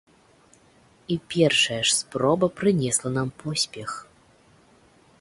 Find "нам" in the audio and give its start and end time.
3.19-3.29